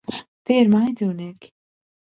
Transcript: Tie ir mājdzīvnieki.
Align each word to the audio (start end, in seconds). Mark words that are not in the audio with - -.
Tie 0.49 0.57
ir 0.63 0.71
mājdzīvnieki. 0.77 1.55